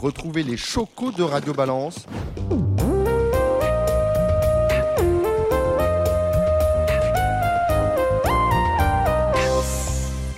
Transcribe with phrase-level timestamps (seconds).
[0.00, 2.06] Retrouvez les chocos de Radio Balance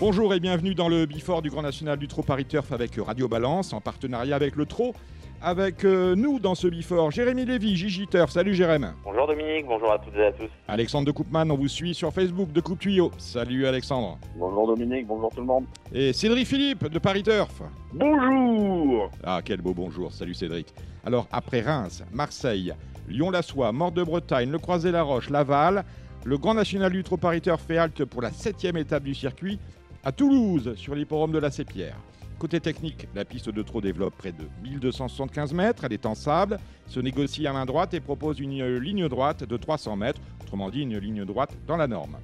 [0.01, 3.29] Bonjour et bienvenue dans le Bifort du Grand National du Trot Paris Turf avec Radio
[3.29, 4.95] Balance en partenariat avec le Trot.
[5.43, 8.31] Avec euh, nous dans ce Bifort, Jérémy Lévy, Gigi Turf.
[8.31, 8.89] Salut Jérémy.
[9.05, 10.51] Bonjour Dominique, bonjour à toutes et à tous.
[10.69, 13.11] Alexandre de Coupman, on vous suit sur Facebook de Coupe Tuyau.
[13.17, 14.19] Salut Alexandre.
[14.37, 15.65] Bonjour Dominique, bonjour tout le monde.
[15.95, 17.63] Et Cédric Philippe de Paris Turf.
[17.95, 20.13] Bonjour Ah, quel beau bonjour.
[20.13, 20.75] Salut Cédric.
[21.07, 22.75] Alors, après Reims, Marseille,
[23.09, 25.85] Lyon-la-Soie, Mort-de-Bretagne, Le Croisé-la-Roche, Laval,
[26.27, 29.59] le Grand National du Trot Paris Turf fait halte pour la septième étape du circuit
[30.05, 31.97] à Toulouse, sur l'hipporome de la Sépierre.
[32.41, 36.59] Côté technique, la piste de trot développe près de 1275 mètres, elle est en sable,
[36.87, 40.81] se négocie à main droite et propose une ligne droite de 300 mètres, autrement dit
[40.81, 42.17] une ligne droite dans la norme.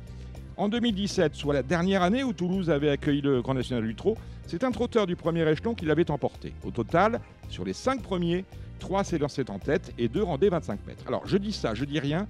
[0.57, 4.17] En 2017, soit la dernière année où Toulouse avait accueilli le Grand National du Trot,
[4.47, 6.55] c'est un trotteur du premier échelon qui l'avait emporté.
[6.65, 7.21] Au total,
[7.51, 8.47] sur les 5 premiers,
[8.79, 11.05] 3 s'élançaient en tête et 2 rendaient 25 mètres.
[11.07, 12.27] Alors je dis ça, je dis rien,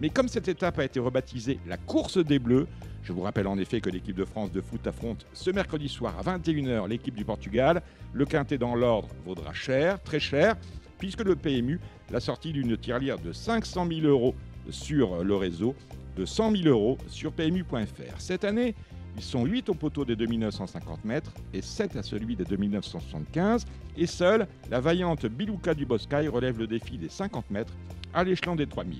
[0.00, 2.66] mais comme cette étape a été rebaptisée la course des Bleus,
[3.02, 6.14] je vous rappelle en effet que l'équipe de France de foot affronte ce mercredi soir
[6.18, 7.82] à 21h l'équipe du Portugal.
[8.12, 10.56] Le quintet dans l'ordre vaudra cher, très cher,
[10.98, 11.78] puisque le PMU
[12.10, 14.34] l'a sorti d'une tirelire de 500 000 euros
[14.70, 15.76] sur le réseau,
[16.16, 18.18] de 100 000 euros sur PMU.fr.
[18.18, 18.74] Cette année,
[19.16, 23.64] ils sont 8 au poteau des 2950 mètres et 7 à celui des 2975.
[23.96, 27.72] Et seule, la vaillante Bilouka du Boscaï relève le défi des 50 mètres
[28.12, 28.98] à l'échelon des 3000.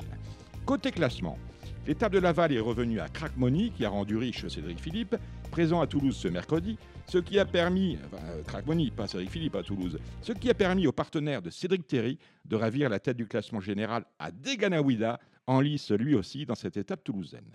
[0.67, 1.39] Côté classement,
[1.87, 5.15] L'étape de Laval est revenue à Crackmony, qui a rendu riche Cédric Philippe,
[5.53, 9.63] présent à Toulouse ce mercredi, ce qui a permis, enfin, Crackmony, pas Cédric Philippe à
[9.63, 13.29] Toulouse, ce qui a permis aux partenaires de Cédric Terry de ravir la tête du
[13.29, 17.47] classement général à Deganawida, en lice lui aussi dans cette étape toulousaine.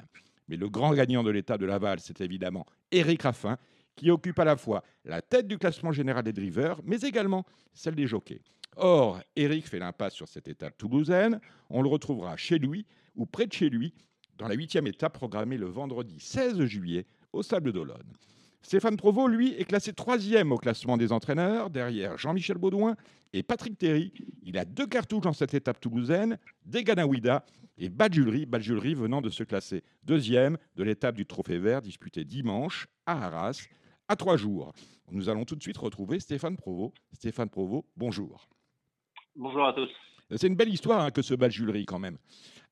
[0.47, 3.57] Mais le grand gagnant de l'étape de Laval, c'est évidemment Eric Raffin,
[3.97, 7.95] qui occupe à la fois la tête du classement général des drivers, mais également celle
[7.95, 8.41] des jockeys.
[8.77, 11.41] Or, Eric fait l'impasse sur cette étape toulousaine.
[11.69, 13.93] On le retrouvera chez lui ou près de chez lui
[14.37, 18.13] dans la huitième étape programmée le vendredi 16 juillet au Sable d'Olonne.
[18.61, 22.95] Stéphane Provost, lui, est classé troisième au classement des entraîneurs, derrière Jean-Michel Baudouin
[23.33, 24.13] et Patrick Terry.
[24.43, 27.43] Il a deux cartouches dans cette étape toulousaine, Deganawida
[27.77, 32.87] et Badjulri, Badjulri venant de se classer deuxième de l'étape du Trophée Vert disputée dimanche
[33.05, 33.67] à Arras,
[34.07, 34.73] à trois jours.
[35.11, 36.95] Nous allons tout de suite retrouver Stéphane Provost.
[37.13, 38.47] Stéphane Provost, bonjour.
[39.35, 39.89] Bonjour à tous.
[40.35, 42.17] C'est une belle histoire hein, que ce Badjulri quand même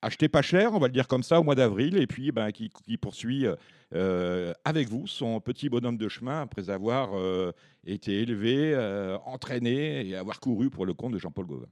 [0.02, 2.52] acheté pas cher, on va le dire comme ça, au mois d'avril, et puis ben,
[2.52, 3.46] qui, poursuit
[3.94, 7.52] euh, avec vous son petit bonhomme de chemin après avoir euh,
[7.86, 11.68] été élevé, euh, entraîné et avoir couru pour le compte de Jean-Paul Gauvin.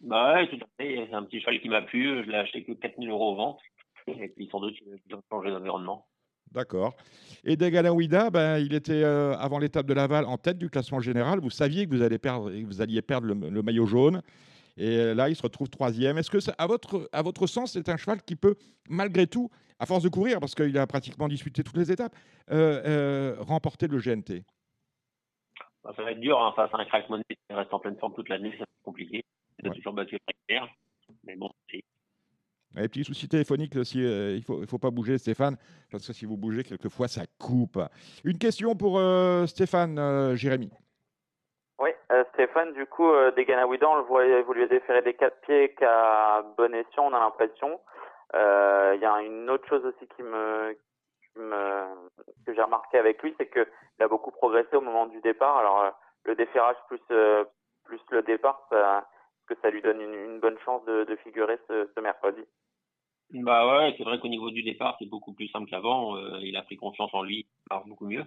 [0.00, 1.06] Bah ouais, tout à fait.
[1.08, 2.24] C'est un petit cheval qui m'a plu.
[2.24, 3.60] Je l'ai acheté que 4000 euros au vente.
[4.06, 6.06] Et puis sans doute, il a changé d'environnement.
[6.52, 6.94] D'accord.
[7.42, 11.40] Et Degalawida, ben, il était avant l'étape de Laval en tête du classement général.
[11.40, 14.20] Vous saviez que vous, allez perdre, vous alliez perdre le maillot jaune.
[14.76, 16.18] Et euh, là, il se retrouve troisième.
[16.18, 18.56] Est-ce que, à votre, à votre sens, c'est un cheval qui peut,
[18.88, 22.14] malgré tout, à force de courir, parce qu'il a pratiquement disputé toutes les étapes,
[22.50, 24.44] euh, euh, remporter le GNT
[25.82, 27.96] bah, Ça va être dur hein, face à un crack money qui reste en pleine
[27.98, 29.24] forme toute l'année, c'est compliqué.
[29.62, 30.18] Il a toujours battu
[31.24, 31.82] mais bon, c'est.
[32.76, 34.04] Et petit souci téléphonique, si, il
[34.36, 35.56] ne faut, faut pas bouger, Stéphane,
[35.92, 37.78] parce que si vous bougez, quelquefois, ça coupe.
[38.24, 39.00] Une question pour
[39.46, 40.70] Stéphane, Jérémy.
[42.12, 46.44] Euh, Stéphane, du coup, euh, des on le voit évoluer déférer des quatre pieds qu'à
[46.56, 47.80] bon escient, on a l'impression.
[48.34, 50.72] Il euh, y a une autre chose aussi qui me,
[51.22, 51.84] qui me
[52.46, 53.64] que j'ai remarqué avec lui, c'est qu'il
[54.00, 55.56] a beaucoup progressé au moment du départ.
[55.56, 55.90] Alors, euh,
[56.24, 57.00] le déferrage plus
[57.84, 59.06] plus le départ, ça,
[59.46, 62.42] que ça lui donne une, bonne chance de, de figurer ce, ce, mercredi.
[63.30, 66.16] Bah ouais, c'est vrai qu'au niveau du départ, c'est beaucoup plus simple qu'avant.
[66.40, 68.24] il a pris confiance en lui, il part beaucoup mieux.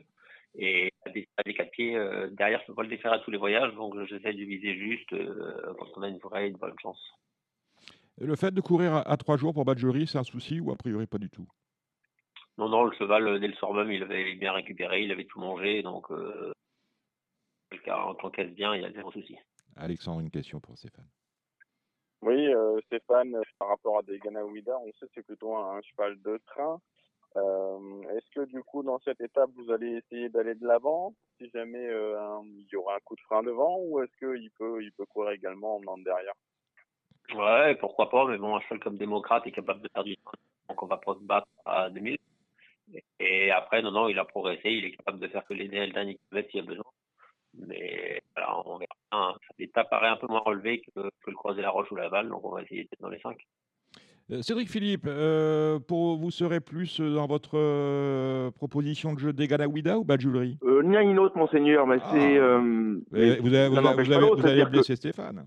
[0.57, 3.37] Et à des quatre pieds, euh, derrière, je peux pas le défaire à tous les
[3.37, 6.99] voyages, donc j'essaie de viser juste euh, quand on a une vraie une bonne chance.
[8.19, 11.05] le fait de courir à, trois jours pour Badgery, c'est un souci ou a priori
[11.05, 11.47] pas du tout?
[12.57, 15.25] Non, non, le cheval, euh, dès le soir même, il avait bien récupéré, il avait
[15.25, 16.51] tout mangé, donc euh,
[17.87, 19.37] en tant qu'elle bien, il y a zéro souci.
[19.75, 21.07] Alexandre, une question pour Stéphane.
[22.23, 22.47] Oui,
[22.87, 26.81] Stéphane, par rapport à des Ganawida, on sait que c'est plutôt un cheval de train.
[27.35, 31.49] Euh, est-ce que du coup dans cette étape vous allez essayer d'aller de l'avant si
[31.49, 34.91] jamais euh, il y aura un coup de frein devant ou est-ce qu'il peut il
[34.93, 36.33] peut courir également en venant derrière?
[37.35, 40.31] Ouais, pourquoi pas, mais bon, un cheval comme démocrate est capable de faire du temps,
[40.69, 42.17] donc on va pas se battre à 2000.
[43.19, 46.15] Et après, non, non, il a progressé, il est capable de faire que les derniers
[46.15, 46.85] kilomètres s'il y a besoin.
[47.53, 49.37] Mais voilà, on verra.
[49.57, 52.45] L'étape paraît un peu moins relevée que, le croisé la roche ou la balle, donc
[52.45, 53.37] on va essayer d'être dans les 5.
[54.29, 59.97] Euh, Cédric Philippe, euh, pour vous serez plus dans votre euh, proposition de jeu d'Eganawida
[59.97, 62.09] ou Badjulri Euh, Ni l'un ni l'autre, monseigneur, mais Ah.
[62.11, 62.37] c'est.
[62.37, 62.59] euh,
[63.11, 65.45] mais Vous avez, vous avez- vous avez- l'autre, vous avez c'est-à-dire que- blessé Stéphane.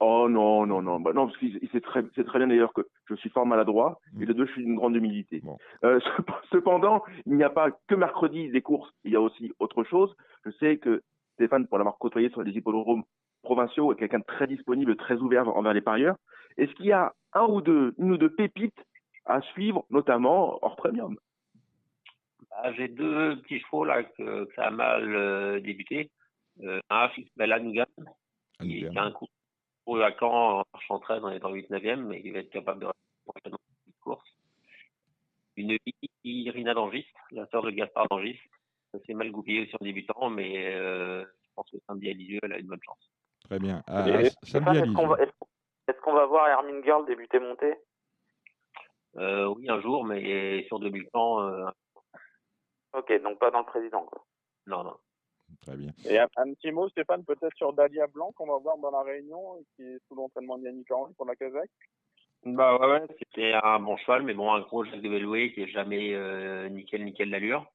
[0.00, 1.00] Oh non, non, non.
[1.00, 3.44] Bah non, parce qu'il il sait très, c'est très bien d'ailleurs que je suis fort
[3.46, 5.42] maladroit et les deux, je suis d'une grande humilité.
[5.44, 5.58] Bon.
[6.52, 10.14] Cependant, il n'y a pas que mercredi des courses, il y a aussi autre chose.
[10.46, 11.02] Je sais que
[11.34, 13.02] Stéphane, pour l'avoir côtoyé sur les hippodromes
[13.42, 16.16] provinciaux, est quelqu'un de très disponible, très ouvert envers les parieurs.
[16.56, 18.84] Est-ce qu'il y a un ou deux, une ou deux pépites
[19.24, 21.16] à suivre, notamment hors premium
[22.50, 26.10] Ah, J'ai deux petits chevaux là que, que ça a mal euh, débuté.
[26.62, 27.86] Euh, un qui s'appelle Anougan,
[28.60, 29.26] qui, a un coup
[29.86, 32.82] au à Caen en marche on est dans le 8-9e, mais il va être capable
[32.82, 32.88] de
[33.24, 34.28] prochainement cette course.
[35.56, 35.76] Une
[36.24, 38.38] Irina Dangis, la sœur de Gaspard Dangis.
[38.92, 42.40] Ça s'est mal goupillé aussi en débutant, mais euh, je pense que samedi à Lisieux,
[42.42, 43.10] elle a une bonne chance.
[43.44, 43.82] Très bien.
[43.86, 44.04] Ah,
[44.42, 45.26] samedi à Lisieux.
[45.88, 47.74] Est-ce- qu'on va voir Hermine Girl débuter monter
[49.16, 51.66] Euh, oui, un jour, mais sur 2000 ans, euh,
[52.94, 54.04] Ok, donc pas dans le président.
[54.04, 54.22] Quoi.
[54.66, 54.96] non, non.
[55.66, 55.90] Très bien.
[56.08, 59.02] Et un, un petit mot, Stéphane, peut-être sur Dalia Blanc qu'on va voir dans la
[59.02, 61.70] réunion et qui est sous l'entraînement de Yannick Henry pour la Kazakh?
[62.44, 65.68] Bah ouais, ouais, c'était un bon cheval, mais bon, un gros Jacques de qui est
[65.68, 67.66] jamais euh, nickel, nickel l'allure.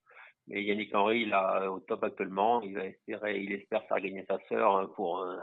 [0.47, 2.61] Mais Yannick Henry, il a au top actuellement.
[2.61, 5.37] Il va espérer, il espère faire gagner sa sœur hein, pour euh,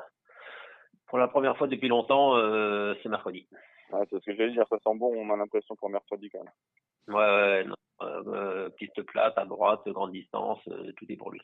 [1.14, 2.37] pour la première fois depuis longtemps.
[2.37, 3.46] euh, c'est mercredi.
[3.93, 6.43] Ouais, c'est ce que j'allais dire, ça sent bon, on a l'impression pour mercredi quand
[6.43, 7.14] même.
[7.14, 7.76] Ouais, ouais, non.
[8.02, 11.40] Euh, piste plate, à droite, grande distance, euh, tout est pour lui.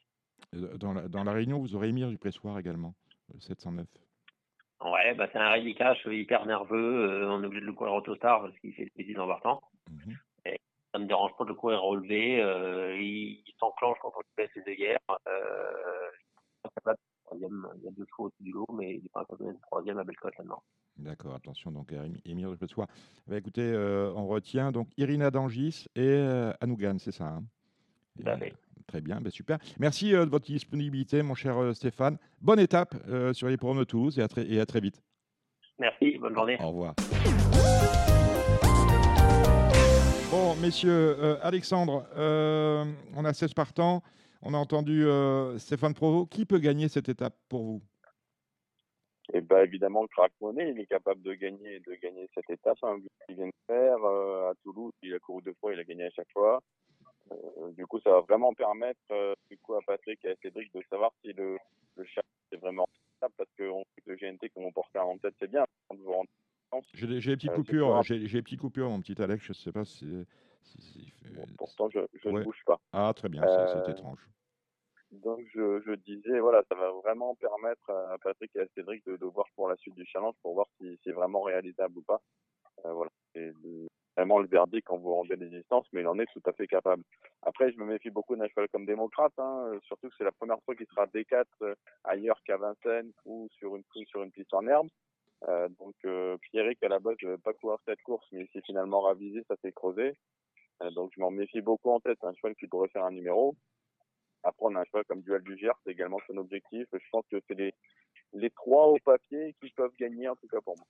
[0.57, 2.95] Euh, Dans la, dans la réunion, vous aurez Émir du Pressoir également,
[3.33, 3.87] euh, 709.
[4.85, 7.09] Ouais, bah c'est un rédicache hyper nerveux.
[7.09, 9.61] euh, on est obligé de le courir autostar parce qu'il fait des bêtises en partant.
[9.89, 10.17] Mhm.
[10.93, 12.43] ça me dérange pas de le courir relevé.
[12.43, 14.99] Euh, il il s'enclenche quand on lui fait ses œillères.
[15.29, 16.11] Euh,
[16.65, 17.67] il est capable de troisième.
[17.79, 19.99] Il y a deux chevaux au-dessus du lot, mais il est pas capable de troisième
[19.99, 20.63] à Bellecote maintenant.
[20.97, 21.95] D'accord, attention donc
[22.25, 22.89] Émir du Pressoir.
[23.27, 27.45] Bah, écoutez, euh, on retient donc Irina Dangis et euh, Anougan, c'est ça hein?
[28.19, 28.37] Et, euh,
[28.87, 29.59] Très bien, bah, super.
[29.79, 32.19] Merci euh, de votre disponibilité, mon cher Stéphane.
[32.41, 32.95] Bonne étape
[33.33, 35.01] sur les programmes de Toulouse et à très, et à très vite.
[35.79, 36.59] Merci, bonne journée.
[36.61, 36.95] Au revoir.
[40.31, 42.05] Bon, messieurs, Alexandre,
[43.17, 44.03] on a 16 partants.
[44.43, 46.27] On a entendu euh, Stéphane Provo.
[46.27, 47.83] Qui peut gagner cette étape pour vous?
[49.33, 52.79] Et bah évidemment, le crack monnaie, il est capable de gagner, de gagner cette étape.
[52.83, 55.85] Hein, qu'il vient de faire euh, à Toulouse, il a couru deux fois, il a
[55.85, 56.61] gagné à chaque fois.
[57.31, 60.83] Euh, du coup, ça va vraiment permettre du coup à Patrick et à Cédric de
[60.91, 61.59] savoir si le,
[61.97, 62.87] le chat est vraiment
[63.21, 65.65] rentable, parce qu'on le GNT, comme on porte en tête, c'est bien.
[66.95, 69.45] J'ai des petites coupures, j'ai des petites coupures, mon petit Alex.
[69.45, 70.07] Je ne sais pas si.
[70.63, 72.41] Si- si- bon, pourtant, je, je ouais.
[72.41, 72.79] ne bouge pas.
[72.93, 74.21] ah, très bien, c'est Euh, étrange.
[75.13, 79.17] Donc, je, je disais, voilà, ça va vraiment permettre à Patrick et à Cédric de,
[79.17, 82.21] de voir pour la suite du challenge, pour voir si c'est vraiment réalisable ou pas.
[82.85, 83.53] Euh, voilà, c'est
[84.17, 86.69] vraiment le verdict quand vous rendez les distances, mais il en est tout à fait
[86.69, 87.03] capable.
[87.43, 90.33] Après, je me méfie beaucoup d'un cheval comme démocrate, hein, euh, surtout que c'est la
[90.33, 91.75] première fois qu'il sera D4 euh,
[92.05, 94.89] ailleurs qu'à Vincennes ou sur une, ou sur une piste en herbe.
[95.49, 98.49] Euh, donc, euh, Pierrick, à la base, ne veut pas courir cette course, mais il
[98.53, 100.15] s'est finalement ravisé, ça s'est creusé.
[100.83, 103.55] Euh, donc, je m'en méfie beaucoup en tête, un cheval qui pourrait faire un numéro.
[104.43, 106.87] Après, on a un cheval comme Duel du Gers, c'est également son objectif.
[106.93, 107.75] Je pense que c'est les,
[108.33, 110.87] les trois au papier qui peuvent gagner, en tout cas pour moi.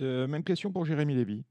[0.00, 1.44] Euh, même question pour Jérémy Lévy.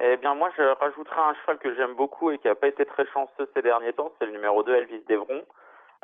[0.00, 2.86] Eh bien, moi, je rajouterai un cheval que j'aime beaucoup et qui n'a pas été
[2.86, 5.44] très chanceux ces derniers temps, c'est le numéro 2, Elvis Devron.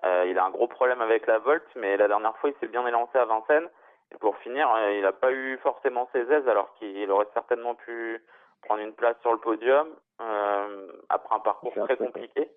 [0.04, 2.70] Euh, il a un gros problème avec la volte, mais la dernière fois, il s'est
[2.70, 3.68] bien élancé à Vincennes.
[4.12, 7.74] Et pour finir, euh, il n'a pas eu forcément ses aises, alors qu'il aurait certainement
[7.74, 8.22] pu
[8.66, 9.88] prendre une place sur le podium
[10.20, 12.50] euh, après un parcours très compliqué.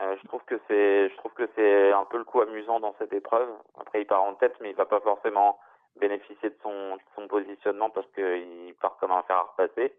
[0.00, 2.94] Euh, je trouve que c'est, je trouve que c'est un peu le coup amusant dans
[2.98, 3.48] cette épreuve.
[3.80, 5.58] Après, il part en tête, mais il va pas forcément
[5.98, 9.94] bénéficier de son, de son positionnement parce qu'il part comme un fer à repasser,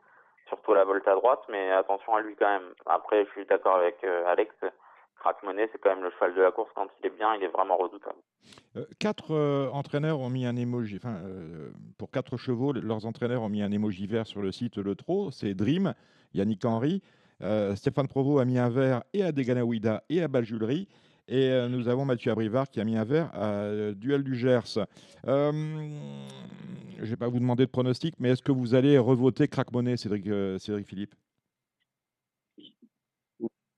[0.48, 2.74] surtout la volte à droite, mais attention à lui quand même.
[2.86, 4.53] Après, je suis d'accord avec euh, Alex,
[5.19, 7.43] Crack Money, c'est quand même le cheval de la course, quand il est bien, il
[7.43, 8.19] est vraiment redoutable.
[8.75, 13.05] Euh, quatre euh, entraîneurs ont mis un emoji, enfin, euh, pour quatre chevaux, le- leurs
[13.05, 15.31] entraîneurs ont mis un emoji vert sur le site Le Trot.
[15.31, 15.93] C'est Dream,
[16.33, 17.01] Yannick Henry,
[17.41, 20.88] euh, Stéphane Provost a mis un vert et à Deganawida et à Baljulerie.
[21.27, 24.36] Et euh, nous avons Mathieu Abrivard qui a mis un vert à euh, Duel du
[24.36, 24.79] Gers.
[25.27, 25.51] Euh,
[26.95, 29.71] je ne vais pas vous demander de pronostic, mais est-ce que vous allez revoter Crack
[29.74, 31.13] Money, Cédric, euh, Cédric Philippe?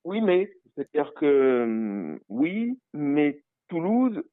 [0.04, 4.24] Oui, mais c'est-à-dire que hum, oui, mais Toulouse,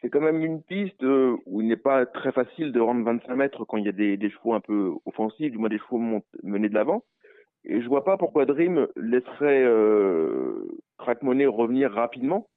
[0.00, 3.34] c'est quand même une piste euh, où il n'est pas très facile de rendre 25
[3.34, 6.68] mètres quand il y a des, chevaux un peu offensifs, du moins des chevaux menés
[6.68, 7.04] de l'avant.
[7.64, 12.48] Et je vois pas pourquoi Dream laisserait euh, Crack Money revenir rapidement.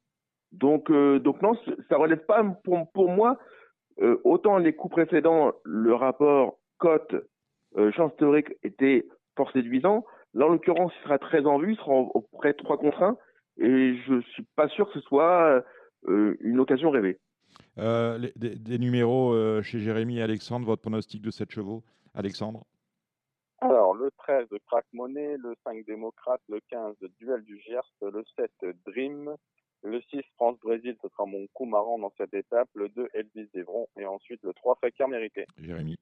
[0.51, 1.53] Donc, euh, non,
[1.89, 2.43] ça relève pas
[2.93, 3.39] pour, moi.
[4.01, 7.15] euh, autant les coups précédents, le rapport cote
[7.95, 9.07] chance théorique était
[9.37, 10.05] fort séduisant.
[10.33, 13.17] Là, en l'occurrence, il sera très en vue, il sera auprès de 3 contre 1.
[13.57, 15.63] Et je suis pas sûr que ce soit
[16.07, 17.19] euh, une occasion rêvée.
[17.77, 21.83] Euh, des, numéros euh, chez Jérémy et Alexandre, votre pronostic de 7 chevaux?
[22.13, 22.65] Alexandre?
[23.59, 28.51] Alors, le 13, Crack Money, le 5, Démocrate, le 15, Duel du Gers, le 7,
[28.87, 29.35] Dream,
[29.83, 33.87] le 6, France-Brésil, ce sera mon coup marrant dans cette étape, le 2, Elvis Devron,
[33.97, 35.45] et ensuite le 3, Fakir Mérité.
[35.59, 35.97] Jérémy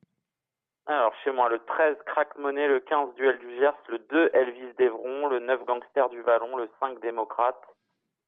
[0.89, 4.73] alors, chez moi, le 13, Crack Money, le 15, Duel du Gers, le 2, Elvis
[4.79, 7.61] Devron, le 9, Gangster du Vallon, le 5, Démocrate,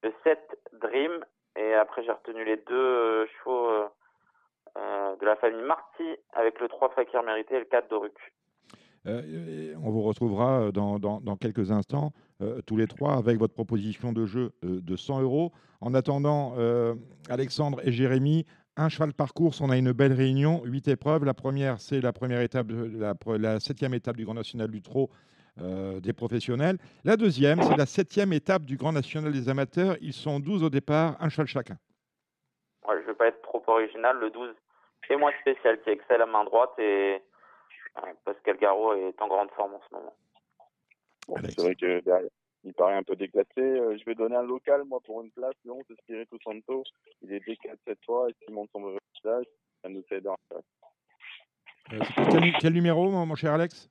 [0.03, 0.39] le 7,
[0.79, 1.25] Dream,
[1.59, 3.87] et après, j'ai retenu les deux euh, chevaux euh,
[4.77, 6.03] euh, de la famille Marty,
[6.33, 8.13] avec le 3, Fakir Mérité et le 4, Doruc.
[9.05, 12.11] on vous retrouvera dans, dans, quelques instants,
[12.67, 15.51] tous les trois, avec votre proposition de jeu de 100 euros.
[15.81, 16.53] En attendant,
[17.27, 18.45] Alexandre et Jérémy,
[18.77, 21.25] un cheval par course, on a une belle réunion, huit épreuves.
[21.25, 25.09] La première, c'est la première étape, la, la, septième étape du Grand National du Trot
[25.59, 26.77] euh, des professionnels.
[27.03, 29.97] La deuxième, c'est la septième étape du Grand National des amateurs.
[30.01, 31.77] Ils sont 12 au départ, un cheval chacun.
[32.87, 34.17] je ne vais pas être trop original.
[34.19, 34.55] Le 12,
[35.07, 37.21] c'est moi spécial qui excelle à main droite et
[38.23, 40.15] Pascal Garot est en grande forme en ce moment.
[41.43, 42.29] c'est vrai que derrière,
[42.63, 43.49] il paraît un peu déclassé.
[43.59, 45.53] Euh, je vais donner un local, moi, pour une place.
[45.65, 46.83] Le 11, Spiritu Santo.
[47.21, 49.45] Il est déclassé cette fois et s'il monte son visage,
[49.81, 50.27] ça nous aide.
[50.27, 51.99] Euh,
[52.31, 53.89] quel, quel, numéro, mon cher Alex?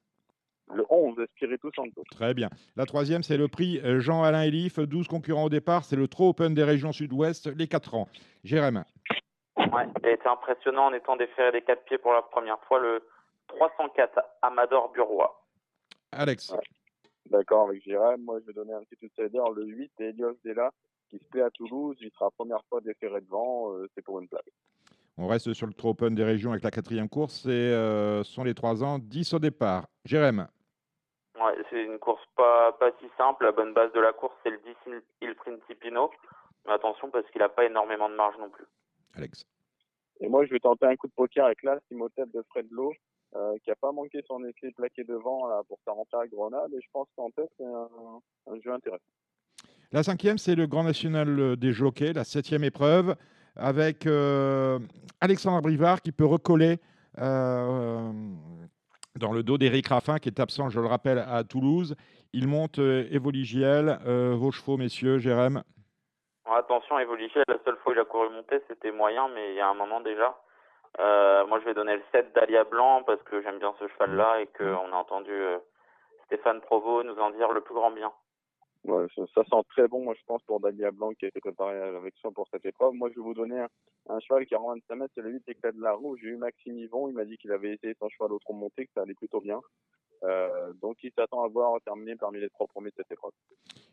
[0.73, 2.05] Le 11, Spiritu Santo.
[2.13, 2.49] Très bien.
[2.77, 4.79] La troisième, c'est le prix euh, Jean-Alain Elif.
[4.79, 5.85] 12 concurrents au départ.
[5.85, 8.09] C'est le Trop Open des régions sud-ouest, les 4 ans.
[8.45, 8.81] Jérémy.
[9.57, 12.79] Ouais, il a été impressionnant en étant déféré des 4 pieds pour la première fois.
[12.79, 13.03] Le
[13.49, 15.45] 304, Amador Burois.
[16.13, 16.55] Alex.
[17.27, 18.21] D'accord avec Jérém.
[18.23, 19.43] Moi, je vais donner un petit outsider.
[19.55, 20.71] Le 8, Elios Della,
[21.09, 21.97] qui se plaît à Toulouse.
[22.01, 23.73] Il sera la première fois déféré devant.
[23.75, 24.51] Euh, c'est pour une plaque.
[25.19, 27.43] On reste sur le Trop Open des régions avec la quatrième course.
[27.43, 29.87] Ce euh, sont les 3 ans, 10 au départ.
[30.05, 30.49] Jérém.
[31.39, 33.45] Ouais, c'est une course pas, pas si simple.
[33.45, 36.11] La bonne base de la course, c'est le 10 Il Principino.
[36.67, 38.65] Mais attention parce qu'il n'a pas énormément de marge non plus.
[39.15, 39.45] Alex.
[40.21, 42.93] Et moi, je vais tenter un coup de poker avec là, Simotep de Fred Lowe.
[43.37, 46.73] Euh, qui a pas manqué son essai plaqué devant là, pour sa rentrée à Grenade.
[46.73, 49.05] Et je pense qu'en tête, c'est un, jeu intéressant.
[49.93, 53.15] La cinquième, c'est le Grand National des Jockeys, la septième épreuve,
[53.55, 54.81] avec euh,
[55.21, 56.79] Alexandre Brivard qui peut recoller
[57.19, 58.11] euh,
[59.15, 61.95] dans le dos d'Éric Raffin, qui est absent, je le rappelle, à Toulouse.
[62.33, 64.01] Il monte Evoligiel.
[64.07, 65.63] vos chevaux, messieurs, Jérém
[66.47, 69.61] Attention, Evoligiel, la seule fois où il a couru monter, c'était moyen, mais il y
[69.61, 70.37] a un moment déjà.
[70.99, 74.41] Euh, moi, je vais donner le 7 d'Alia Blanc parce que j'aime bien ce cheval-là
[74.41, 75.59] et qu'on a entendu euh,
[76.27, 78.13] Stéphane Provo nous en dire le plus grand bien.
[78.85, 81.77] Ouais, ça, sent très bon, moi, je pense, pour Dalia Blanc qui a été préparé
[81.77, 82.95] avec soin pour cette épreuve.
[82.95, 83.67] Moi, je vais vous donner
[84.09, 86.17] un, cheval qui a 25 mètres, c'est le 8 Éclat de la Roue.
[86.17, 88.93] J'ai eu Maxime Yvon, il m'a dit qu'il avait essayé son cheval autre monté, que
[88.95, 89.61] ça allait plutôt bien.
[90.23, 93.33] Euh, donc, il s'attend à voir terminer parmi les trois premiers de cette épreuve.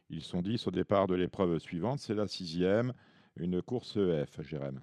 [0.10, 2.94] Ils sont 10 au départ de l'épreuve suivante, c'est la sixième,
[3.36, 4.80] une course EF, Jérém.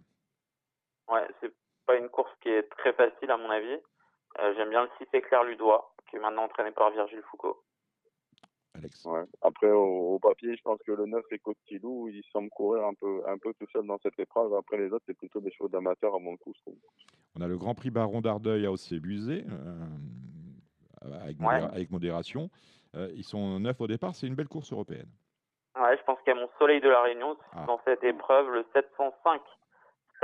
[1.87, 3.79] Pas une course qui est très facile à mon avis.
[4.41, 7.63] Euh, j'aime bien le 6 Éclair Ludois, qui est maintenant entraîné par Virgile Foucault.
[8.75, 9.05] Alex.
[9.05, 9.23] Ouais.
[9.43, 13.23] Après, au, papier, je pense que le 9 et Cotilou, il semble courir un peu,
[13.29, 14.53] un peu tout seul dans cette épreuve.
[14.55, 16.53] Après, les autres, c'est plutôt des chevaux d'amateurs à mon coup,
[17.37, 21.21] On a le Grand Prix Baron d'Ardeuil à Océ-Busé, euh,
[21.73, 22.51] avec, modération.
[22.97, 25.09] Euh, ils sont 9 au départ, c'est une belle course européenne.
[25.77, 27.65] Ouais, je pense qu'il y a mon Soleil de la Réunion ah.
[27.67, 29.41] dans cette épreuve, le 705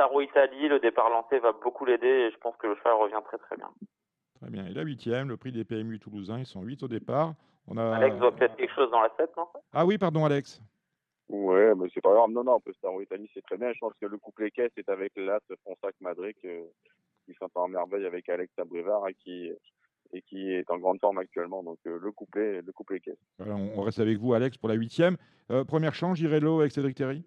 [0.00, 3.21] Saro Italie, le départ lancé va beaucoup l'aider et je pense que le cheval revient
[3.23, 3.69] très très bien.
[4.40, 4.64] Très bien.
[4.64, 7.35] Et la huitième, le prix des PMU toulousains, ils sont 8 au départ.
[7.69, 7.97] On a...
[7.97, 9.47] Alex voit peut-être quelque chose dans la 7, non?
[9.75, 10.62] Ah oui, pardon Alex.
[11.28, 12.30] Ouais, mais c'est pas grave.
[12.30, 13.75] Non, non, Saro Italie, c'est très bien.
[13.75, 18.07] Je pense que le couplet caisse est avec l'As Fonsac Madric qui sont en merveille
[18.07, 19.52] avec Alex Abrivard et qui,
[20.14, 21.62] et qui est en grande forme actuellement.
[21.62, 23.19] Donc euh, le couplet, le couplet caisse.
[23.38, 25.19] on reste avec vous, Alex, pour la huitième.
[25.50, 27.23] Euh, première chance, Girello avec Cédric Terry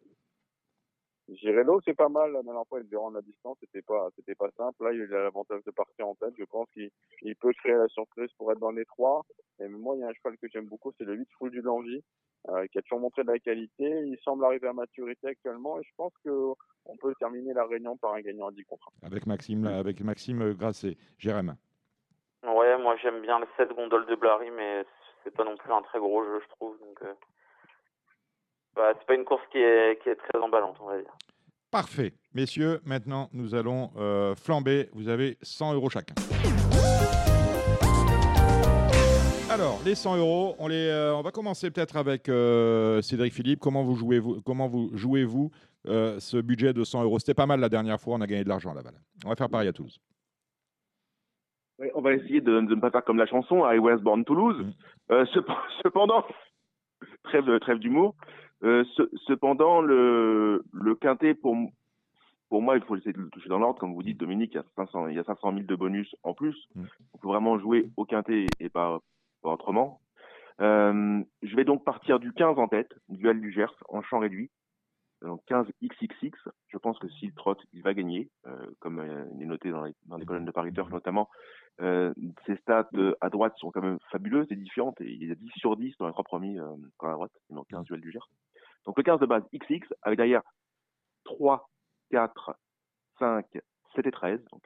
[1.29, 2.33] Girello, c'est pas mal.
[2.33, 3.57] La dernière fois, il devait rendre la distance.
[3.61, 4.83] C'était pas, c'était pas simple.
[4.83, 6.33] Là, il a l'avantage de partir en tête.
[6.37, 9.23] Je pense qu'il peut créer la surprise pour être dans les trois.
[9.59, 11.61] Et moi, il y a un cheval que j'aime beaucoup, c'est le 8 Full du
[11.61, 12.03] Langy,
[12.49, 13.85] euh, qui a toujours montré de la qualité.
[14.05, 15.79] Il semble arriver à maturité actuellement.
[15.79, 16.53] Et je pense que
[16.85, 20.53] on peut terminer la réunion par un gagnant à 10 contre Avec Maxime, avec Maxime
[20.53, 20.97] Grasset.
[21.17, 21.55] Jérém.
[22.43, 24.83] Ouais, moi, j'aime bien le 7 gondole de Blary, mais
[25.23, 26.77] c'est pas non plus un très gros jeu, je trouve.
[26.79, 27.13] Donc, euh,
[28.75, 31.11] bah, c'est pas une course qui est, qui est très emballante, on va dire.
[31.71, 32.13] Parfait.
[32.35, 34.89] Messieurs, maintenant, nous allons euh, flamber.
[34.93, 36.13] Vous avez 100 euros chacun.
[39.51, 43.59] Alors, les 100 euros, on, les, euh, on va commencer peut-être avec euh, Cédric Philippe.
[43.59, 45.51] Comment vous jouez-vous comment vous, jouez-vous
[45.85, 47.19] ce budget de 100 euros?
[47.19, 48.93] C'était pas mal la dernière fois, on a gagné de l'argent à Laval.
[49.25, 49.99] On va faire pareil à Toulouse.
[51.95, 54.63] on va essayer de, ne pas faire comme la chanson I was born Toulouse.
[54.63, 54.71] Mm.
[55.11, 55.25] Euh,
[55.83, 56.23] cependant,
[57.23, 58.15] trêve, trêve d'humour.
[58.63, 58.85] Euh,
[59.27, 61.57] cependant, le, le quintet, pour,
[62.49, 63.79] pour moi, il faut essayer de le toucher dans l'ordre.
[63.79, 66.15] Comme vous dites, Dominique, il y, a 500, il y a 500 000 de bonus
[66.23, 66.55] en plus.
[66.75, 66.83] Mm.
[67.13, 68.99] On peut vraiment jouer au quintet et pas,
[69.41, 69.99] autrement.
[70.61, 74.51] Euh, je vais donc partir du 15 en tête, duel du Gers, en champ réduit.
[75.23, 79.41] Donc 15 XXX, je pense que s'il trotte, il va gagner, euh, comme euh, il
[79.41, 81.29] est noté dans les, dans les colonnes de Paris Turf notamment.
[81.79, 82.89] Ses stats
[83.19, 85.01] à droite sont quand même fabuleuses et différentes.
[85.01, 87.85] Et il y a 10 sur 10 dans les trois premiers à droite, donc 15
[87.85, 88.29] duels du Gers.
[88.85, 90.41] Donc le 15 de base XX, avec derrière
[91.25, 91.69] 3,
[92.11, 92.55] 4,
[93.19, 93.45] 5,
[93.95, 94.61] 7 et 13, donc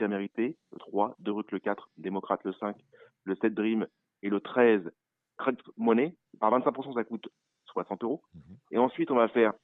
[0.00, 2.76] a mérité, le 3, De Ruc le 4, Démocrate le 5,
[3.24, 3.86] le 7 Dream
[4.22, 4.90] et le 13
[5.38, 6.14] Crack Money.
[6.40, 7.28] Par 25%, ça coûte
[7.66, 8.22] 60 euros.
[8.34, 8.56] Mhm.
[8.72, 9.54] Et ensuite, on va faire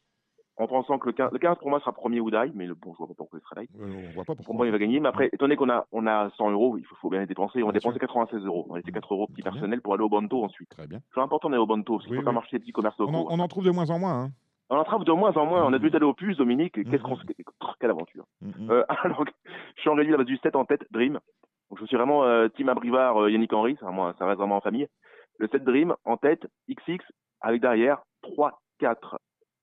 [0.56, 2.92] en pensant que le 15, le 15 pour moi sera premier Oudaï, mais le, bon,
[2.92, 3.66] je vois pas pourquoi il sera là.
[3.80, 4.44] on voit pas pourquoi.
[4.44, 6.78] Pour moi, il va gagner, mais après, étant donné qu'on a, on a 100 euros,
[6.78, 7.62] il faut, bien les dépenser.
[7.62, 8.66] On va dépenser 96 euros.
[8.68, 10.68] On a laissé 4 euros petit personnel pour aller au Banto ensuite.
[10.70, 11.00] Très bien.
[11.12, 13.26] C'est important d'aller au Banto, parce qu'il faut pas marcher les petits commerces locaux.
[13.28, 14.24] On, en, trouve de moins en moins.
[14.24, 14.30] Hein.
[14.70, 15.64] On en trouve de moins en moins.
[15.64, 16.74] On a dû aller au puce, Dominique.
[16.74, 17.16] Qu'est-ce qu'on,
[17.80, 18.24] quelle aventure.
[18.70, 19.24] euh, alors,
[19.74, 21.14] je suis en réduit la base du 7 en tête, Dream.
[21.70, 23.76] Donc, je suis vraiment euh, Team Abrivard, euh, Yannick Henry.
[23.80, 24.86] Ça, ça reste vraiment en famille.
[25.38, 27.04] Le 7 Dream en tête, XX,
[27.40, 29.18] avec derrière 3, 4,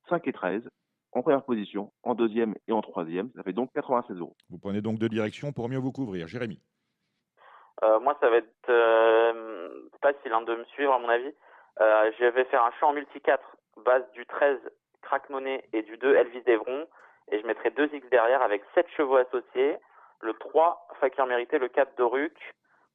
[0.09, 0.69] 5 et 13
[1.13, 3.29] en première position, en deuxième et en troisième.
[3.35, 4.35] Ça fait donc 96 euros.
[4.49, 6.27] Vous prenez donc deux directions pour mieux vous couvrir.
[6.27, 6.59] Jérémy
[7.83, 11.33] euh, Moi, ça va être euh, facile hein, de me suivre, à mon avis.
[11.79, 13.43] Euh, je vais faire un champ multi 4,
[13.83, 14.57] base du 13
[15.01, 16.87] Crack Money et du 2 Elvis Devron.
[17.31, 19.77] Et je mettrai deux X derrière avec 7 chevaux associés.
[20.21, 22.37] Le 3 Fakir Mérité, le 4 Doruc,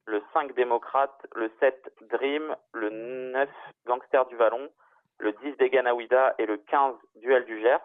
[0.06, 2.90] le 5 Démocrate, le 7 Dream, le
[3.32, 3.48] 9
[3.86, 4.68] Gangster du Vallon,
[5.18, 7.80] le 10 des Ganawida et le 15 Duel du Gers.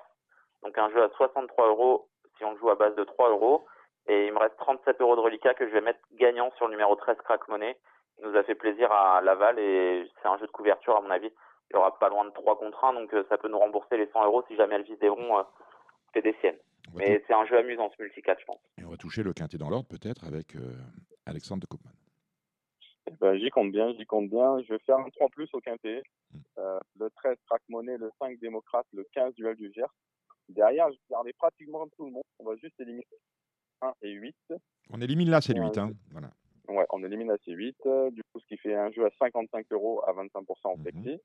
[0.63, 3.65] Donc un jeu à 63 euros si on joue à base de 3 euros.
[4.07, 6.71] Et il me reste 37 euros de reliquat que je vais mettre gagnant sur le
[6.71, 7.77] numéro 13 Crack Money.
[8.19, 11.11] Il nous a fait plaisir à Laval et c'est un jeu de couverture à mon
[11.11, 11.31] avis.
[11.69, 13.97] Il y aura pas loin de 3 contre 1, donc euh, ça peut nous rembourser
[13.97, 15.43] les 100 euros si jamais Elvis Devron euh,
[16.13, 16.57] fait des siennes.
[16.93, 18.59] Mais c'est un jeu amusant ce multi-4, je pense.
[18.77, 20.73] Et on va toucher le quintet dans l'ordre peut-être avec euh,
[21.25, 21.91] Alexandre de Koopman.
[23.07, 24.61] Eh ben, j'y compte bien, j'y compte bien.
[24.61, 26.03] Je vais faire un 3 plus au quintet.
[26.33, 26.39] Hmm.
[26.57, 29.85] Euh, le 13 Crack Money, le 5 Démocrate, le 15 Duel du Gers.
[30.53, 32.23] Derrière, je vais garder pratiquement tout le monde.
[32.39, 33.05] On va juste éliminer
[33.81, 34.35] 1 et 8.
[34.91, 35.77] On élimine là, c'est 8.
[35.77, 35.91] Hein.
[36.11, 36.31] Voilà.
[36.67, 37.75] Ouais, on élimine là, c'est 8.
[38.11, 40.81] Du coup, ce qui fait un jeu à 55 euros à 25% en mhm.
[40.83, 41.21] flexi.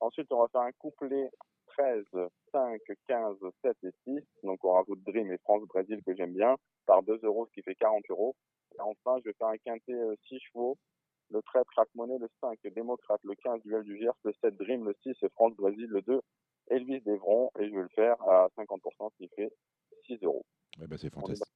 [0.00, 1.30] Ensuite, on va faire un couplet
[1.68, 2.04] 13,
[2.52, 4.20] 5, 15, 7 et 6.
[4.42, 7.74] Donc, on rajoute Dream et France-Brésil que j'aime bien par 2 euros, ce qui fait
[7.74, 8.34] 40 euros.
[8.74, 9.92] Et enfin, je vais faire un quintet
[10.28, 10.78] 6 euh, chevaux.
[11.30, 14.94] Le 13, Crack le 5, Démocrate, le 15, Duel du Gers, le 7, Dream, le
[15.02, 16.20] 6, France-Brésil, le 2,
[16.68, 19.52] Elvis Devron et je vais le faire à 50%, ce qui fait
[20.06, 20.44] 6 euros.
[20.82, 21.52] Eh ben, c'est fantastique.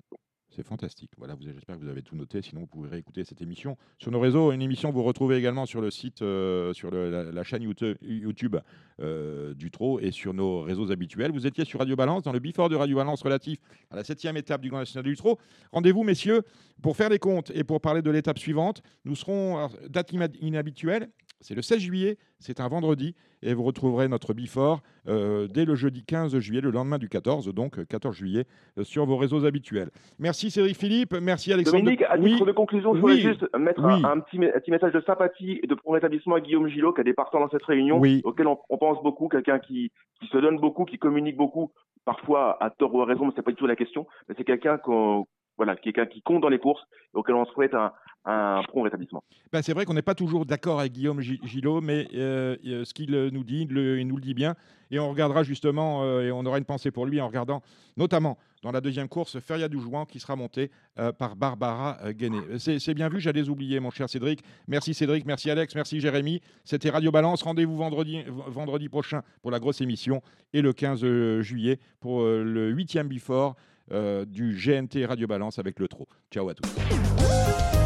[0.50, 1.12] C'est fantastique.
[1.16, 2.42] Voilà, j'espère que vous avez tout noté.
[2.42, 4.50] Sinon, vous pouvez réécouter cette émission sur nos réseaux.
[4.50, 8.56] Une émission vous retrouvez également sur le site, euh, sur la, chaîne YouTube
[9.00, 11.30] euh, du Trot et sur nos réseaux habituels.
[11.30, 14.36] Vous étiez sur Radio Balance, dans le before de Radio Balance relatif à la septième
[14.36, 15.38] étape du Grand National du Trot.
[15.70, 16.42] Rendez-vous, messieurs,
[16.82, 18.82] pour faire les comptes et pour parler de l'étape suivante.
[19.04, 24.34] Nous serons, date inhabituelle, c'est le 16 juillet, c'est un vendredi, et vous retrouverez notre
[24.34, 28.44] Before euh, dès le jeudi 15 juillet, le lendemain du 14, donc 14 juillet,
[28.78, 29.90] euh, sur vos réseaux habituels.
[30.18, 31.78] Merci Cédric Philippe, merci Alexandre.
[31.78, 34.38] Dominique, à titre de conclusion, je voulais juste mettre un, petit,
[34.70, 37.50] message de sympathie et de bon rétablissement à Guillaume Gillot, qui a des partants dans
[37.50, 41.72] cette réunion, auquel on, pense beaucoup, quelqu'un qui, qui se donne beaucoup, qui communique beaucoup,
[42.04, 44.44] parfois à tort ou à raison, mais c'est pas du tout la question, mais c'est
[44.44, 45.26] quelqu'un qu'on
[45.60, 46.80] voilà, quelqu'un qui compte dans les courses
[47.14, 47.92] et auquel on souhaite un,
[48.24, 49.22] un prompt rétablissement.
[49.52, 52.94] Ben, c'est vrai qu'on n'est pas toujours d'accord avec Guillaume Gillot, mais euh, euh, ce
[52.94, 54.54] qu'il nous dit, il nous le dit bien.
[54.90, 57.60] Et on regardera justement, euh, et on aura une pensée pour lui en regardant
[57.96, 60.70] notamment dans la deuxième course, Feria du Jouan qui sera montée
[61.18, 62.58] par Barbara Guéné.
[62.58, 64.40] C'est bien vu, j'allais oublier, mon cher Cédric.
[64.68, 66.42] Merci Cédric, merci Alex, merci Jérémy.
[66.64, 67.42] C'était Radio Balance.
[67.42, 70.20] Rendez-vous vendredi, vendredi prochain pour la grosse émission
[70.52, 73.56] et le 15 juillet pour le 8e Before
[73.90, 76.08] du GNT Radio Balance avec le Trot.
[76.30, 77.79] Ciao à tous.